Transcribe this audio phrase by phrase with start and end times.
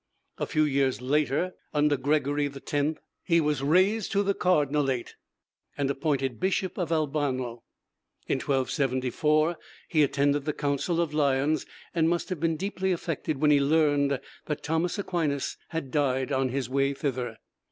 [0.39, 5.13] A few years later, under Gregory X., he was raised to the cardinalate
[5.77, 7.61] and appointed bishop of Albano.
[8.27, 13.51] In 1274 he attended the Council of Lyons, and must have been deeply affected when
[13.51, 17.37] he learned that Thomas Aquinas had died on his way thither.